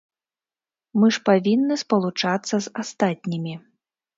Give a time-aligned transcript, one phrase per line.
[1.01, 3.53] Мы ж павінны спалучацца з астатнімі.